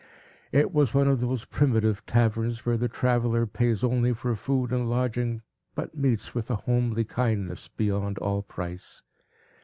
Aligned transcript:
It 0.51 0.73
was 0.73 0.95
one 0.95 1.07
of 1.07 1.19
those 1.19 1.45
primitive 1.45 2.07
taverns, 2.07 2.65
where 2.65 2.75
the 2.75 2.89
traveller 2.89 3.45
pays 3.45 3.83
only 3.83 4.13
for 4.13 4.35
food 4.35 4.71
and 4.71 4.89
lodging, 4.89 5.43
but 5.75 5.93
meets 5.95 6.33
with 6.33 6.49
a 6.49 6.55
homely 6.55 7.03
kindness, 7.05 7.67
beyond 7.67 8.17
all 8.17 8.41
price. 8.41 9.03